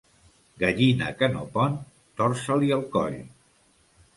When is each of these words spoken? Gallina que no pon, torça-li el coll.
Gallina 0.61 1.09
que 1.19 1.29
no 1.35 1.43
pon, 1.57 1.75
torça-li 2.23 2.73
el 2.79 2.85
coll. 2.97 3.19